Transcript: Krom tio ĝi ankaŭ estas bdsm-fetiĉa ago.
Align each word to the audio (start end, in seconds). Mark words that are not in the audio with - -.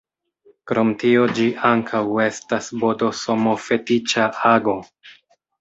Krom 0.71 0.93
tio 1.03 1.27
ĝi 1.39 1.45
ankaŭ 1.73 2.01
estas 2.25 2.71
bdsm-fetiĉa 2.85 4.27
ago. 4.57 4.79